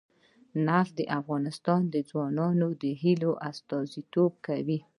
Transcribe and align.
نفت 0.67 0.93
د 0.97 1.01
افغان 1.17 1.43
ځوانانو 2.09 2.67
د 2.81 2.85
هیلو 3.01 3.31
استازیتوب 3.49 4.31
کوي. 4.47 4.79